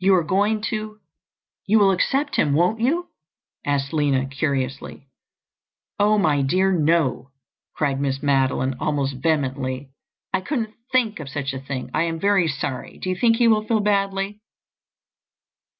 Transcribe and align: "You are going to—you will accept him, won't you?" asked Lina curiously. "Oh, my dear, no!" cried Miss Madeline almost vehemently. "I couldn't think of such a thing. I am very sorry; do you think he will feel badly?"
"You 0.00 0.16
are 0.16 0.24
going 0.24 0.60
to—you 0.60 1.78
will 1.78 1.92
accept 1.92 2.34
him, 2.34 2.52
won't 2.52 2.80
you?" 2.80 3.10
asked 3.64 3.92
Lina 3.92 4.26
curiously. 4.26 5.06
"Oh, 6.00 6.18
my 6.18 6.42
dear, 6.42 6.72
no!" 6.72 7.30
cried 7.76 8.00
Miss 8.00 8.24
Madeline 8.24 8.74
almost 8.80 9.18
vehemently. 9.22 9.90
"I 10.34 10.40
couldn't 10.40 10.74
think 10.90 11.20
of 11.20 11.28
such 11.28 11.52
a 11.52 11.60
thing. 11.60 11.92
I 11.94 12.02
am 12.02 12.18
very 12.18 12.48
sorry; 12.48 12.98
do 12.98 13.08
you 13.08 13.14
think 13.14 13.36
he 13.36 13.46
will 13.46 13.62
feel 13.64 13.78
badly?" 13.78 14.40